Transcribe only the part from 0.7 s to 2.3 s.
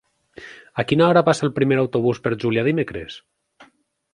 A quina hora passa el primer autobús